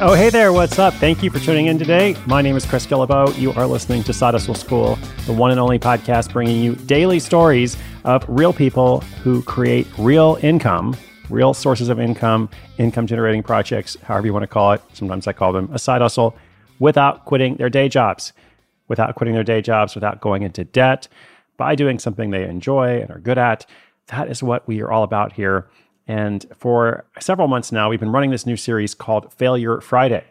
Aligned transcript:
Oh, 0.00 0.14
hey 0.14 0.30
there, 0.30 0.52
what's 0.52 0.78
up? 0.78 0.94
Thank 0.94 1.24
you 1.24 1.30
for 1.30 1.40
tuning 1.40 1.66
in 1.66 1.76
today. 1.76 2.14
My 2.24 2.40
name 2.40 2.54
is 2.54 2.64
Chris 2.64 2.86
Guillebeau. 2.86 3.36
You 3.36 3.52
are 3.54 3.66
listening 3.66 4.04
to 4.04 4.12
Side 4.12 4.32
Hustle 4.32 4.54
School, 4.54 4.96
the 5.26 5.32
one 5.32 5.50
and 5.50 5.58
only 5.58 5.76
podcast 5.80 6.32
bringing 6.32 6.62
you 6.62 6.76
daily 6.76 7.18
stories 7.18 7.76
of 8.04 8.24
real 8.28 8.52
people 8.52 9.00
who 9.24 9.42
create 9.42 9.88
real 9.98 10.38
income, 10.40 10.96
real 11.30 11.52
sources 11.52 11.88
of 11.88 11.98
income, 11.98 12.48
income 12.78 13.08
generating 13.08 13.42
projects, 13.42 13.96
however 14.04 14.28
you 14.28 14.32
want 14.32 14.44
to 14.44 14.46
call 14.46 14.70
it. 14.70 14.80
Sometimes 14.92 15.26
I 15.26 15.32
call 15.32 15.52
them 15.52 15.68
a 15.72 15.80
side 15.80 16.00
hustle, 16.00 16.36
without 16.78 17.24
quitting 17.24 17.56
their 17.56 17.68
day 17.68 17.88
jobs, 17.88 18.32
without 18.86 19.16
quitting 19.16 19.34
their 19.34 19.42
day 19.42 19.60
jobs, 19.60 19.96
without 19.96 20.20
going 20.20 20.44
into 20.44 20.62
debt, 20.62 21.08
by 21.56 21.74
doing 21.74 21.98
something 21.98 22.30
they 22.30 22.44
enjoy 22.44 23.00
and 23.00 23.10
are 23.10 23.18
good 23.18 23.36
at. 23.36 23.66
That 24.06 24.30
is 24.30 24.44
what 24.44 24.68
we 24.68 24.80
are 24.80 24.92
all 24.92 25.02
about 25.02 25.32
here. 25.32 25.66
And 26.08 26.46
for 26.56 27.04
several 27.20 27.48
months 27.48 27.70
now, 27.70 27.90
we've 27.90 28.00
been 28.00 28.12
running 28.12 28.30
this 28.30 28.46
new 28.46 28.56
series 28.56 28.94
called 28.94 29.32
Failure 29.34 29.80
Friday. 29.82 30.24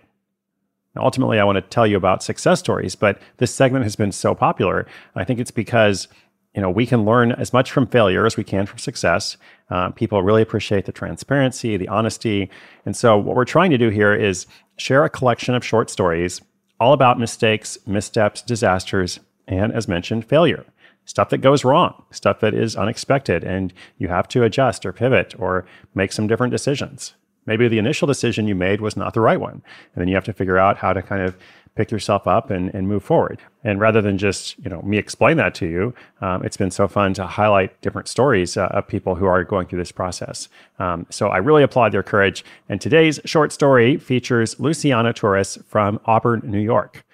Now, 0.95 1.03
ultimately, 1.03 1.39
I 1.39 1.43
want 1.43 1.57
to 1.57 1.61
tell 1.61 1.85
you 1.85 1.95
about 1.95 2.23
success 2.23 2.59
stories, 2.59 2.95
but 2.95 3.21
this 3.37 3.53
segment 3.53 3.83
has 3.83 3.95
been 3.95 4.11
so 4.11 4.33
popular. 4.33 4.87
I 5.15 5.23
think 5.23 5.39
it's 5.39 5.51
because 5.51 6.07
you 6.55 6.61
know 6.61 6.71
we 6.71 6.87
can 6.87 7.05
learn 7.05 7.31
as 7.33 7.53
much 7.53 7.71
from 7.71 7.85
failure 7.85 8.25
as 8.25 8.35
we 8.35 8.43
can 8.43 8.65
from 8.65 8.79
success. 8.79 9.37
Uh, 9.69 9.91
people 9.91 10.23
really 10.23 10.41
appreciate 10.41 10.85
the 10.85 10.91
transparency, 10.91 11.77
the 11.77 11.87
honesty, 11.87 12.49
and 12.83 12.95
so 12.95 13.15
what 13.15 13.35
we're 13.35 13.45
trying 13.45 13.69
to 13.69 13.77
do 13.77 13.89
here 13.89 14.15
is 14.15 14.47
share 14.77 15.03
a 15.03 15.09
collection 15.09 15.53
of 15.53 15.63
short 15.63 15.91
stories 15.91 16.41
all 16.79 16.93
about 16.93 17.19
mistakes, 17.19 17.77
missteps, 17.85 18.41
disasters, 18.41 19.19
and 19.47 19.71
as 19.71 19.87
mentioned, 19.87 20.25
failure 20.25 20.65
stuff 21.07 21.29
that 21.29 21.39
goes 21.39 21.65
wrong, 21.65 22.03
stuff 22.11 22.41
that 22.41 22.53
is 22.53 22.75
unexpected, 22.75 23.43
and 23.43 23.73
you 23.97 24.09
have 24.09 24.27
to 24.27 24.43
adjust 24.43 24.85
or 24.85 24.93
pivot 24.93 25.33
or 25.39 25.65
make 25.95 26.11
some 26.11 26.27
different 26.27 26.51
decisions. 26.51 27.15
Maybe 27.47 27.67
the 27.67 27.79
initial 27.79 28.07
decision 28.07 28.47
you 28.47 28.55
made 28.55 28.81
was 28.81 28.97
not 28.97 29.13
the 29.13 29.21
right 29.21 29.39
one. 29.39 29.63
And 29.93 30.01
then 30.01 30.07
you 30.09 30.15
have 30.15 30.25
to 30.25 30.33
figure 30.33 30.59
out 30.59 30.77
how 30.77 30.93
to 30.93 31.01
kind 31.01 31.21
of 31.21 31.37
pick 31.75 31.91
yourself 31.91 32.27
up 32.27 32.49
and, 32.49 32.73
and 32.73 32.87
move 32.87 33.03
forward. 33.03 33.39
And 33.63 33.79
rather 33.79 34.01
than 34.01 34.17
just, 34.17 34.57
you 34.59 34.69
know, 34.69 34.81
me 34.81 34.97
explain 34.97 35.37
that 35.37 35.55
to 35.55 35.65
you, 35.65 35.93
um, 36.21 36.43
it's 36.43 36.57
been 36.57 36.71
so 36.71 36.87
fun 36.87 37.13
to 37.13 37.25
highlight 37.25 37.79
different 37.81 38.09
stories 38.09 38.57
uh, 38.57 38.65
of 38.71 38.87
people 38.87 39.15
who 39.15 39.25
are 39.25 39.43
going 39.43 39.67
through 39.67 39.79
this 39.79 39.91
process. 39.91 40.49
Um, 40.79 41.05
so 41.09 41.29
I 41.29 41.37
really 41.37 41.63
applaud 41.63 41.93
their 41.93 42.03
courage. 42.03 42.43
And 42.67 42.81
today's 42.81 43.19
short 43.23 43.53
story 43.53 43.97
features 43.97 44.59
Luciana 44.59 45.13
Torres 45.13 45.57
from 45.67 46.01
Auburn, 46.05 46.41
New 46.43 46.59
York. 46.59 47.05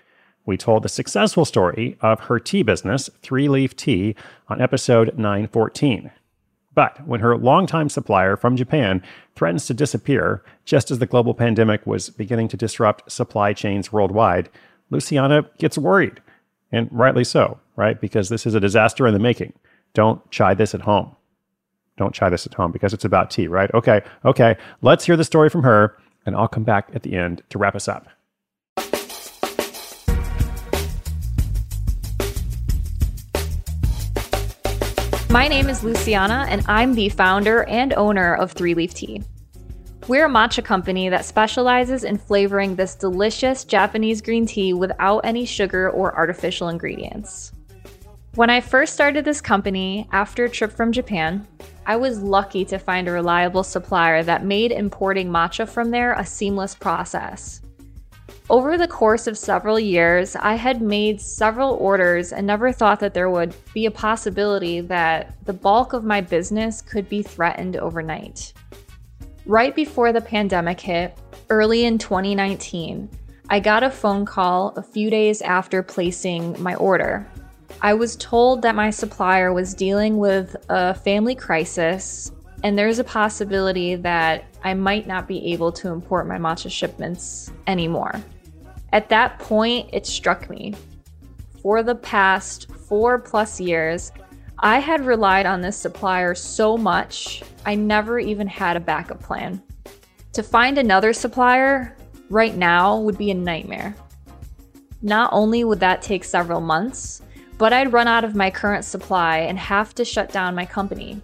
We 0.45 0.57
told 0.57 0.83
the 0.83 0.89
successful 0.89 1.45
story 1.45 1.97
of 2.01 2.21
her 2.21 2.39
tea 2.39 2.63
business, 2.63 3.09
Three 3.21 3.47
Leaf 3.47 3.75
Tea, 3.75 4.15
on 4.49 4.61
episode 4.61 5.17
914. 5.17 6.11
But 6.75 7.05
when 7.07 7.19
her 7.19 7.37
longtime 7.37 7.89
supplier 7.89 8.35
from 8.35 8.57
Japan 8.57 9.01
threatens 9.35 9.67
to 9.67 9.73
disappear 9.73 10.43
just 10.65 10.91
as 10.91 10.99
the 10.99 11.05
global 11.05 11.33
pandemic 11.33 11.85
was 11.85 12.09
beginning 12.09 12.47
to 12.49 12.57
disrupt 12.57 13.11
supply 13.11 13.53
chains 13.53 13.93
worldwide, 13.93 14.49
Luciana 14.89 15.45
gets 15.59 15.77
worried. 15.77 16.21
And 16.71 16.89
rightly 16.91 17.23
so, 17.23 17.59
right? 17.75 17.99
Because 18.01 18.29
this 18.29 18.45
is 18.45 18.55
a 18.55 18.59
disaster 18.59 19.05
in 19.07 19.13
the 19.13 19.19
making. 19.19 19.53
Don't 19.93 20.29
try 20.31 20.53
this 20.53 20.73
at 20.73 20.81
home. 20.81 21.15
Don't 21.97 22.13
try 22.13 22.29
this 22.29 22.47
at 22.47 22.55
home 22.55 22.71
because 22.71 22.93
it's 22.93 23.05
about 23.05 23.29
tea, 23.29 23.47
right? 23.47 23.71
Okay, 23.75 24.01
okay. 24.25 24.57
Let's 24.81 25.05
hear 25.05 25.15
the 25.15 25.23
story 25.23 25.49
from 25.49 25.61
her, 25.61 25.95
and 26.25 26.35
I'll 26.35 26.47
come 26.47 26.63
back 26.63 26.89
at 26.95 27.03
the 27.03 27.15
end 27.15 27.43
to 27.49 27.59
wrap 27.59 27.75
us 27.75 27.87
up. 27.87 28.07
My 35.33 35.47
name 35.47 35.67
is 35.67 35.83
Luciana, 35.83 36.45
and 36.47 36.63
I'm 36.67 36.93
the 36.93 37.09
founder 37.09 37.63
and 37.63 37.91
owner 37.93 38.35
of 38.35 38.51
Three 38.51 38.75
Leaf 38.75 38.93
Tea. 38.93 39.23
We're 40.07 40.27
a 40.27 40.29
matcha 40.29 40.63
company 40.63 41.09
that 41.09 41.25
specializes 41.25 42.03
in 42.03 42.19
flavoring 42.19 42.75
this 42.75 42.93
delicious 42.93 43.63
Japanese 43.63 44.21
green 44.21 44.45
tea 44.45 44.73
without 44.73 45.21
any 45.21 45.43
sugar 45.45 45.89
or 45.89 46.15
artificial 46.15 46.69
ingredients. 46.69 47.51
When 48.35 48.51
I 48.51 48.61
first 48.61 48.93
started 48.93 49.25
this 49.25 49.41
company 49.41 50.07
after 50.11 50.45
a 50.45 50.49
trip 50.49 50.71
from 50.71 50.91
Japan, 50.91 51.47
I 51.87 51.95
was 51.95 52.21
lucky 52.21 52.63
to 52.65 52.77
find 52.77 53.07
a 53.07 53.11
reliable 53.11 53.63
supplier 53.63 54.21
that 54.21 54.45
made 54.45 54.71
importing 54.71 55.29
matcha 55.29 55.67
from 55.67 55.89
there 55.89 56.13
a 56.13 56.23
seamless 56.23 56.75
process. 56.75 57.59
Over 58.49 58.77
the 58.77 58.89
course 58.89 59.25
of 59.27 59.37
several 59.37 59.79
years, 59.79 60.35
I 60.35 60.55
had 60.55 60.81
made 60.81 61.21
several 61.21 61.75
orders 61.75 62.33
and 62.33 62.45
never 62.45 62.73
thought 62.73 62.99
that 62.99 63.13
there 63.13 63.29
would 63.29 63.55
be 63.73 63.85
a 63.85 63.91
possibility 63.91 64.81
that 64.81 65.37
the 65.45 65.53
bulk 65.53 65.93
of 65.93 66.03
my 66.03 66.19
business 66.19 66.81
could 66.81 67.07
be 67.07 67.23
threatened 67.23 67.77
overnight. 67.77 68.51
Right 69.45 69.73
before 69.73 70.11
the 70.11 70.19
pandemic 70.19 70.81
hit, 70.81 71.17
early 71.49 71.85
in 71.85 71.97
2019, 71.97 73.09
I 73.49 73.61
got 73.61 73.81
a 73.81 73.89
phone 73.89 74.25
call 74.25 74.73
a 74.75 74.83
few 74.83 75.09
days 75.09 75.41
after 75.41 75.81
placing 75.81 76.61
my 76.61 76.75
order. 76.75 77.25
I 77.81 77.93
was 77.93 78.17
told 78.17 78.61
that 78.63 78.75
my 78.75 78.89
supplier 78.89 79.53
was 79.53 79.73
dealing 79.73 80.17
with 80.17 80.55
a 80.67 80.93
family 80.93 81.35
crisis, 81.35 82.31
and 82.61 82.77
there's 82.77 82.99
a 82.99 83.03
possibility 83.05 83.95
that 83.95 84.45
I 84.63 84.73
might 84.73 85.07
not 85.07 85.29
be 85.29 85.53
able 85.53 85.71
to 85.73 85.89
import 85.89 86.27
my 86.27 86.37
matcha 86.37 86.69
shipments 86.69 87.51
anymore. 87.67 88.21
At 88.93 89.09
that 89.09 89.39
point, 89.39 89.89
it 89.91 90.05
struck 90.05 90.51
me. 90.51 90.75
For 91.63 91.81
the 91.81 91.95
past 91.95 92.71
four 92.87 93.17
plus 93.17 93.59
years, 93.59 94.11
I 94.59 94.77
had 94.77 95.05
relied 95.05 95.47
on 95.47 95.61
this 95.61 95.75
supplier 95.75 96.35
so 96.35 96.77
much, 96.77 97.41
I 97.65 97.73
never 97.73 98.19
even 98.19 98.45
had 98.45 98.77
a 98.77 98.79
backup 98.79 99.19
plan. 99.19 99.63
To 100.33 100.43
find 100.43 100.77
another 100.77 101.11
supplier 101.11 101.97
right 102.29 102.55
now 102.55 102.99
would 102.99 103.17
be 103.17 103.31
a 103.31 103.35
nightmare. 103.35 103.95
Not 105.01 105.31
only 105.33 105.63
would 105.63 105.79
that 105.79 106.03
take 106.03 106.23
several 106.23 106.61
months, 106.61 107.23
but 107.57 107.73
I'd 107.73 107.93
run 107.93 108.07
out 108.07 108.23
of 108.23 108.35
my 108.35 108.51
current 108.51 108.85
supply 108.85 109.39
and 109.39 109.57
have 109.57 109.95
to 109.95 110.05
shut 110.05 110.31
down 110.31 110.53
my 110.53 110.67
company. 110.67 111.19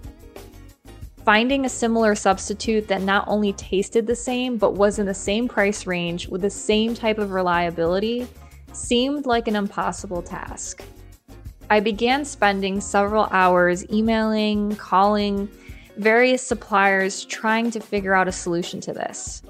Finding 1.25 1.65
a 1.65 1.69
similar 1.69 2.15
substitute 2.15 2.87
that 2.87 3.01
not 3.01 3.27
only 3.27 3.53
tasted 3.53 4.07
the 4.07 4.15
same, 4.15 4.57
but 4.57 4.73
was 4.73 4.99
in 4.99 5.05
the 5.05 5.13
same 5.13 5.47
price 5.47 5.85
range 5.85 6.27
with 6.27 6.41
the 6.41 6.49
same 6.49 6.95
type 6.95 7.17
of 7.17 7.31
reliability 7.31 8.27
seemed 8.73 9.25
like 9.25 9.47
an 9.47 9.55
impossible 9.55 10.21
task. 10.21 10.83
I 11.69 11.79
began 11.81 12.25
spending 12.25 12.81
several 12.81 13.27
hours 13.31 13.87
emailing, 13.91 14.75
calling 14.77 15.49
various 15.97 16.41
suppliers 16.41 17.25
trying 17.25 17.69
to 17.71 17.79
figure 17.79 18.15
out 18.15 18.27
a 18.27 18.31
solution 18.31 18.79
to 18.81 18.93
this. 18.93 19.43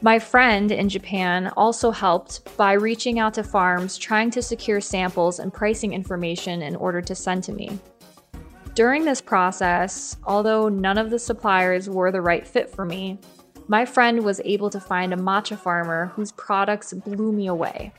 My 0.00 0.18
friend 0.18 0.72
in 0.72 0.88
Japan 0.88 1.52
also 1.56 1.92
helped 1.92 2.56
by 2.56 2.72
reaching 2.72 3.20
out 3.20 3.34
to 3.34 3.44
farms 3.44 3.96
trying 3.96 4.30
to 4.32 4.42
secure 4.42 4.80
samples 4.80 5.38
and 5.38 5.54
pricing 5.54 5.92
information 5.92 6.62
in 6.62 6.74
order 6.74 7.00
to 7.02 7.14
send 7.14 7.44
to 7.44 7.52
me. 7.52 7.78
During 8.74 9.04
this 9.04 9.20
process, 9.20 10.16
although 10.24 10.70
none 10.70 10.96
of 10.96 11.10
the 11.10 11.18
suppliers 11.18 11.90
were 11.90 12.10
the 12.10 12.22
right 12.22 12.46
fit 12.46 12.70
for 12.70 12.86
me, 12.86 13.18
my 13.68 13.84
friend 13.84 14.24
was 14.24 14.40
able 14.46 14.70
to 14.70 14.80
find 14.80 15.12
a 15.12 15.16
matcha 15.16 15.58
farmer 15.58 16.06
whose 16.14 16.32
products 16.32 16.94
blew 16.94 17.32
me 17.32 17.48
away. 17.48 17.92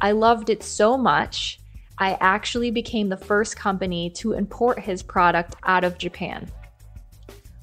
I 0.00 0.12
loved 0.12 0.48
it 0.48 0.62
so 0.62 0.96
much, 0.96 1.58
I 1.98 2.16
actually 2.20 2.70
became 2.70 3.08
the 3.08 3.16
first 3.16 3.56
company 3.56 4.10
to 4.10 4.32
import 4.32 4.78
his 4.78 5.02
product 5.02 5.56
out 5.64 5.82
of 5.82 5.98
Japan. 5.98 6.48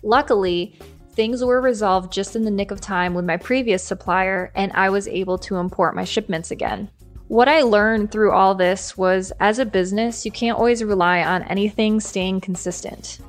Luckily, 0.04 0.78
things 1.14 1.44
were 1.44 1.62
resolved 1.62 2.12
just 2.12 2.36
in 2.36 2.44
the 2.44 2.52
nick 2.52 2.72
of 2.72 2.82
time 2.82 3.14
with 3.14 3.26
my 3.26 3.38
previous 3.38 3.84
supplier, 3.84 4.52
and 4.54 4.72
I 4.74 4.90
was 4.90 5.08
able 5.08 5.38
to 5.40 5.56
import 5.56 5.96
my 5.96 6.04
shipments 6.04 6.52
again. 6.52 6.90
What 7.28 7.50
I 7.50 7.62
learned 7.62 8.10
through 8.10 8.32
all 8.32 8.56
this 8.56 8.98
was 8.98 9.34
as 9.42 9.60
a 9.60 9.66
business, 9.66 10.26
you 10.26 10.32
can't 10.32 10.58
always 10.58 10.82
rely 10.82 11.22
on 11.24 11.44
anything 11.44 12.00
staying 12.00 12.40
consistent. 12.40 13.20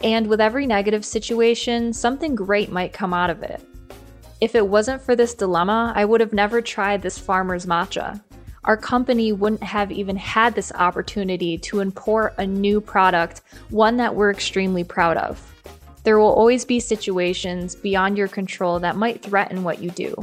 And 0.00 0.28
with 0.28 0.40
every 0.40 0.64
negative 0.64 1.04
situation, 1.04 1.92
something 1.92 2.36
great 2.36 2.70
might 2.70 2.92
come 2.92 3.12
out 3.12 3.30
of 3.30 3.42
it. 3.42 3.60
If 4.40 4.54
it 4.54 4.68
wasn't 4.68 5.02
for 5.02 5.16
this 5.16 5.34
dilemma, 5.34 5.92
I 5.96 6.04
would 6.04 6.20
have 6.20 6.32
never 6.32 6.62
tried 6.62 7.02
this 7.02 7.18
farmer's 7.18 7.66
matcha. 7.66 8.22
Our 8.62 8.76
company 8.76 9.32
wouldn't 9.32 9.64
have 9.64 9.90
even 9.90 10.16
had 10.16 10.54
this 10.54 10.70
opportunity 10.70 11.58
to 11.58 11.80
import 11.80 12.34
a 12.38 12.46
new 12.46 12.80
product, 12.80 13.40
one 13.70 13.96
that 13.96 14.14
we're 14.14 14.30
extremely 14.30 14.84
proud 14.84 15.16
of. 15.16 15.52
There 16.04 16.20
will 16.20 16.32
always 16.32 16.64
be 16.64 16.78
situations 16.78 17.74
beyond 17.74 18.16
your 18.16 18.28
control 18.28 18.78
that 18.78 18.94
might 18.94 19.20
threaten 19.20 19.64
what 19.64 19.82
you 19.82 19.90
do. 19.90 20.14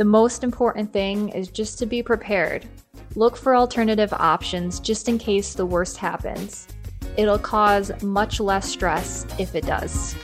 The 0.00 0.06
most 0.06 0.42
important 0.42 0.94
thing 0.94 1.28
is 1.28 1.48
just 1.48 1.78
to 1.78 1.84
be 1.84 2.02
prepared. 2.02 2.64
Look 3.16 3.36
for 3.36 3.54
alternative 3.54 4.14
options 4.14 4.80
just 4.80 5.10
in 5.10 5.18
case 5.18 5.52
the 5.52 5.66
worst 5.66 5.98
happens. 5.98 6.66
It'll 7.18 7.38
cause 7.38 7.92
much 8.02 8.40
less 8.40 8.66
stress 8.66 9.26
if 9.38 9.54
it 9.54 9.66
does. 9.66 10.16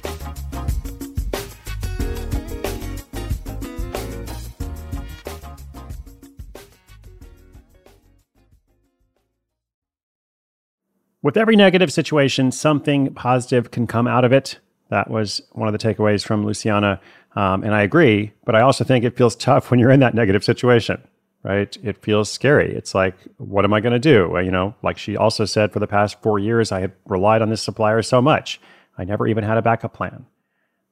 With 11.20 11.36
every 11.36 11.56
negative 11.56 11.92
situation, 11.92 12.50
something 12.50 13.12
positive 13.12 13.70
can 13.70 13.86
come 13.86 14.06
out 14.06 14.24
of 14.24 14.32
it. 14.32 14.58
That 14.90 15.10
was 15.10 15.42
one 15.52 15.68
of 15.68 15.78
the 15.78 15.94
takeaways 15.94 16.24
from 16.24 16.44
Luciana 16.44 17.00
um, 17.36 17.62
and 17.62 17.74
I 17.74 17.82
agree, 17.82 18.32
but 18.44 18.56
I 18.56 18.62
also 18.62 18.82
think 18.82 19.04
it 19.04 19.16
feels 19.16 19.36
tough 19.36 19.70
when 19.70 19.78
you're 19.78 19.90
in 19.90 20.00
that 20.00 20.14
negative 20.14 20.42
situation, 20.42 21.02
right? 21.42 21.76
It 21.82 22.02
feels 22.02 22.30
scary. 22.30 22.74
It's 22.74 22.94
like, 22.94 23.14
what 23.36 23.66
am 23.66 23.74
I 23.74 23.80
going 23.80 23.92
to 23.92 23.98
do? 23.98 24.40
You 24.42 24.50
know, 24.50 24.74
like 24.82 24.96
she 24.96 25.16
also 25.16 25.44
said, 25.44 25.70
for 25.70 25.78
the 25.78 25.86
past 25.86 26.20
four 26.22 26.38
years, 26.38 26.72
I 26.72 26.80
had 26.80 26.92
relied 27.04 27.42
on 27.42 27.50
this 27.50 27.62
supplier 27.62 28.00
so 28.00 28.22
much. 28.22 28.58
I 28.96 29.04
never 29.04 29.26
even 29.26 29.44
had 29.44 29.58
a 29.58 29.62
backup 29.62 29.92
plan. 29.92 30.24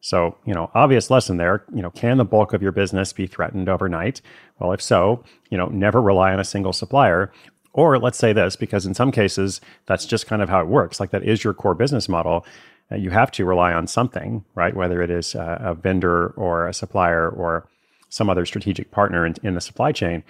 So, 0.02 0.36
you 0.44 0.52
know, 0.52 0.70
obvious 0.74 1.10
lesson 1.10 1.38
there, 1.38 1.64
you 1.74 1.80
know, 1.80 1.90
can 1.90 2.18
the 2.18 2.26
bulk 2.26 2.52
of 2.52 2.60
your 2.60 2.72
business 2.72 3.14
be 3.14 3.26
threatened 3.26 3.70
overnight? 3.70 4.20
Well, 4.58 4.72
if 4.72 4.82
so, 4.82 5.24
you 5.48 5.56
know, 5.56 5.68
never 5.68 6.02
rely 6.02 6.34
on 6.34 6.40
a 6.40 6.44
single 6.44 6.74
supplier. 6.74 7.32
Or 7.72 7.98
let's 7.98 8.18
say 8.18 8.34
this, 8.34 8.54
because 8.54 8.84
in 8.84 8.92
some 8.92 9.10
cases, 9.10 9.62
that's 9.86 10.04
just 10.04 10.26
kind 10.26 10.42
of 10.42 10.50
how 10.50 10.60
it 10.60 10.68
works. 10.68 11.00
Like 11.00 11.10
that 11.10 11.24
is 11.24 11.42
your 11.42 11.54
core 11.54 11.74
business 11.74 12.06
model 12.06 12.44
uh, 12.90 12.96
you 12.96 13.10
have 13.10 13.30
to 13.32 13.44
rely 13.44 13.72
on 13.72 13.86
something, 13.86 14.44
right? 14.54 14.74
Whether 14.74 15.02
it 15.02 15.10
is 15.10 15.34
a, 15.34 15.58
a 15.60 15.74
vendor 15.74 16.28
or 16.28 16.66
a 16.66 16.74
supplier 16.74 17.28
or 17.28 17.66
some 18.08 18.30
other 18.30 18.46
strategic 18.46 18.90
partner 18.90 19.26
in, 19.26 19.34
in 19.42 19.54
the 19.54 19.60
supply 19.60 19.92
chain. 19.92 20.22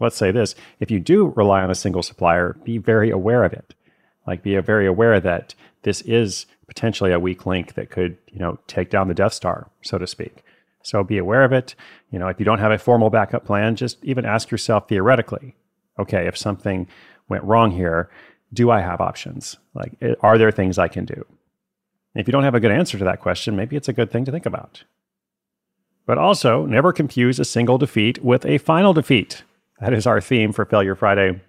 Let's 0.00 0.16
say 0.16 0.30
this 0.30 0.54
if 0.80 0.90
you 0.90 1.00
do 1.00 1.32
rely 1.36 1.62
on 1.62 1.70
a 1.70 1.74
single 1.74 2.02
supplier, 2.02 2.56
be 2.64 2.78
very 2.78 3.10
aware 3.10 3.44
of 3.44 3.52
it. 3.52 3.74
Like, 4.26 4.42
be 4.42 4.56
very 4.58 4.86
aware 4.86 5.20
that 5.20 5.54
this 5.82 6.02
is 6.02 6.46
potentially 6.66 7.12
a 7.12 7.18
weak 7.18 7.46
link 7.46 7.74
that 7.74 7.90
could, 7.90 8.18
you 8.30 8.38
know, 8.38 8.58
take 8.66 8.90
down 8.90 9.08
the 9.08 9.14
Death 9.14 9.32
Star, 9.32 9.70
so 9.82 9.98
to 9.98 10.06
speak. 10.06 10.44
So 10.82 11.02
be 11.02 11.18
aware 11.18 11.44
of 11.44 11.52
it. 11.52 11.74
You 12.10 12.18
know, 12.18 12.28
if 12.28 12.38
you 12.38 12.44
don't 12.44 12.58
have 12.58 12.70
a 12.70 12.78
formal 12.78 13.10
backup 13.10 13.44
plan, 13.44 13.74
just 13.74 14.02
even 14.04 14.24
ask 14.24 14.50
yourself 14.50 14.88
theoretically, 14.88 15.54
okay, 15.98 16.26
if 16.26 16.36
something 16.36 16.86
went 17.28 17.44
wrong 17.44 17.70
here, 17.70 18.10
do 18.52 18.70
I 18.70 18.80
have 18.80 19.00
options? 19.00 19.56
Like, 19.74 19.92
are 20.20 20.38
there 20.38 20.50
things 20.50 20.78
I 20.78 20.88
can 20.88 21.04
do? 21.04 21.24
If 22.14 22.26
you 22.26 22.32
don't 22.32 22.44
have 22.44 22.54
a 22.54 22.60
good 22.60 22.72
answer 22.72 22.98
to 22.98 23.04
that 23.04 23.20
question, 23.20 23.56
maybe 23.56 23.76
it's 23.76 23.88
a 23.88 23.92
good 23.92 24.10
thing 24.10 24.24
to 24.24 24.32
think 24.32 24.46
about. 24.46 24.84
But 26.06 26.18
also, 26.18 26.64
never 26.64 26.92
confuse 26.92 27.38
a 27.38 27.44
single 27.44 27.78
defeat 27.78 28.24
with 28.24 28.46
a 28.46 28.58
final 28.58 28.92
defeat. 28.92 29.44
That 29.80 29.92
is 29.92 30.06
our 30.06 30.20
theme 30.20 30.52
for 30.52 30.64
Failure 30.64 30.94
Friday. 30.94 31.40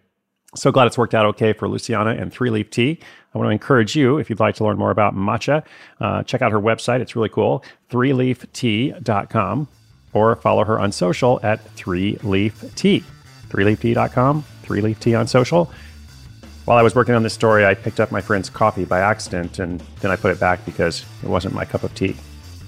So 0.56 0.72
glad 0.72 0.88
it's 0.88 0.98
worked 0.98 1.14
out 1.14 1.26
okay 1.28 1.54
for 1.54 1.68
Luciana 1.68 2.12
and 2.12 2.34
Three 2.34 2.50
Leaf 2.50 2.70
Tea. 2.70 3.00
I 3.34 3.38
want 3.38 3.48
to 3.48 3.52
encourage 3.52 3.96
you, 3.96 4.18
if 4.18 4.30
you'd 4.30 4.40
like 4.40 4.56
to 4.56 4.64
learn 4.64 4.78
more 4.78 4.92
about 4.92 5.16
matcha, 5.16 5.64
uh, 6.02 6.24
check 6.24 6.42
out 6.42 6.52
her 6.52 6.60
website. 6.60 7.02
It's 7.02 7.16
really 7.16 7.30
cool, 7.30 7.64
threeleaftea.com, 7.92 9.68
or 10.14 10.36
follow 10.38 10.64
her 10.64 10.80
on 10.80 10.92
social 10.92 11.40
at 11.44 11.64
Three 11.72 12.18
Leaf 12.24 12.66
Tea. 12.76 13.04
Threeleaftea.com, 13.50 14.44
Three 14.64 14.82
Leaf 14.82 15.00
Tea 15.00 15.16
on 15.16 15.28
social. 15.28 15.72
While 16.70 16.78
I 16.78 16.84
was 16.84 16.94
working 16.94 17.16
on 17.16 17.24
this 17.24 17.34
story, 17.34 17.66
I 17.66 17.74
picked 17.74 18.00
up 18.00 18.12
my 18.12 18.22
friend's 18.22 18.48
coffee 18.48 18.86
by 18.86 19.00
accident 19.00 19.58
and 19.58 19.82
then 20.02 20.12
I 20.12 20.16
put 20.16 20.30
it 20.30 20.40
back 20.40 20.64
because 20.66 21.04
it 21.24 21.28
wasn't 21.28 21.56
my 21.56 21.66
cup 21.66 21.82
of 21.82 21.96
tea. 21.96 22.16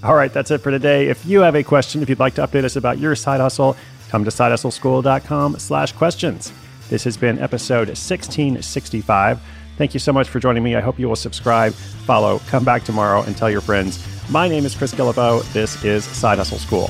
All 0.02 0.16
right, 0.16 0.34
that's 0.34 0.50
it 0.50 0.58
for 0.58 0.72
today. 0.72 1.10
If 1.10 1.24
you 1.24 1.42
have 1.42 1.54
a 1.54 1.62
question, 1.62 2.02
if 2.02 2.10
you'd 2.10 2.18
like 2.18 2.34
to 2.34 2.42
update 2.42 2.64
us 2.64 2.76
about 2.76 2.98
your 2.98 3.16
side 3.16 3.40
hustle, 3.40 3.78
come 4.10 4.24
to 4.24 4.32
sidehustleschool.com 4.32 5.60
slash 5.60 5.92
questions. 5.92 6.52
This 6.90 7.04
has 7.04 7.16
been 7.16 7.38
episode 7.38 7.90
1665. 7.90 9.40
Thank 9.78 9.94
you 9.94 10.00
so 10.00 10.12
much 10.12 10.30
for 10.30 10.40
joining 10.40 10.64
me. 10.64 10.76
I 10.76 10.82
hope 10.82 10.98
you 10.98 11.08
will 11.08 11.16
subscribe, 11.16 11.74
follow, 11.74 12.40
come 12.48 12.66
back 12.66 12.84
tomorrow, 12.84 13.22
and 13.22 13.38
tell 13.38 13.52
your 13.52 13.62
friends. 13.62 14.04
My 14.32 14.48
name 14.48 14.66
is 14.66 14.74
Chris 14.74 14.96
Guillebeau. 14.96 15.44
This 15.54 15.86
is 15.86 16.06
Side 16.06 16.40
Hustle 16.40 16.58
School. 16.58 16.90